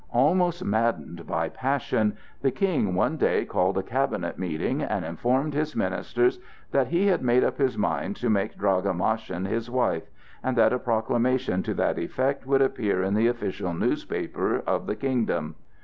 [0.13, 5.75] Almost maddened by passion the King one day called a cabinet meeting and informed his
[5.75, 6.39] ministers
[6.71, 10.09] that he had made up his mind to make Draga Maschin his wife,
[10.41, 14.95] and that a proclamation to that effect would appear in the official newspaper of the
[14.95, 15.53] kingdom.